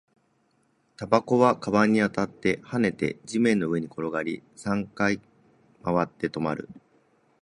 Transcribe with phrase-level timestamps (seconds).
[0.97, 5.21] タバコは僕の革靴に当たって、跳ねて、地面の上に転がり、三回
[5.83, 6.69] 回って、止まる